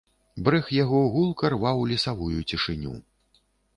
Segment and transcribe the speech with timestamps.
[0.47, 2.95] Брэх яго гулка рваў лесавую цішыню.